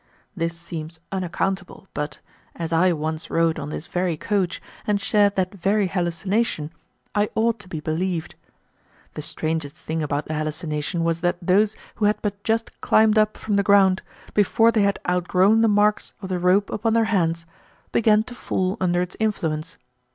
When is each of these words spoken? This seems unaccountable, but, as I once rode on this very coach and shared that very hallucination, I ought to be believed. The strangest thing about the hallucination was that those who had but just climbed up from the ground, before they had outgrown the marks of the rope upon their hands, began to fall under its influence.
This 0.35 0.57
seems 0.57 0.99
unaccountable, 1.11 1.87
but, 1.93 2.21
as 2.55 2.73
I 2.73 2.91
once 2.91 3.29
rode 3.29 3.59
on 3.59 3.69
this 3.69 3.85
very 3.85 4.17
coach 4.17 4.59
and 4.87 4.99
shared 4.99 5.35
that 5.35 5.53
very 5.53 5.85
hallucination, 5.89 6.71
I 7.13 7.29
ought 7.35 7.59
to 7.59 7.67
be 7.69 7.81
believed. 7.81 8.33
The 9.13 9.21
strangest 9.21 9.75
thing 9.75 10.01
about 10.01 10.25
the 10.25 10.33
hallucination 10.33 11.03
was 11.03 11.21
that 11.21 11.37
those 11.39 11.75
who 11.97 12.05
had 12.05 12.19
but 12.23 12.43
just 12.43 12.81
climbed 12.81 13.19
up 13.19 13.37
from 13.37 13.57
the 13.57 13.61
ground, 13.61 14.01
before 14.33 14.71
they 14.71 14.81
had 14.81 14.97
outgrown 15.07 15.61
the 15.61 15.67
marks 15.67 16.13
of 16.19 16.29
the 16.29 16.39
rope 16.39 16.71
upon 16.71 16.93
their 16.93 17.05
hands, 17.13 17.45
began 17.91 18.23
to 18.23 18.33
fall 18.33 18.77
under 18.81 19.03
its 19.03 19.15
influence. 19.19 19.77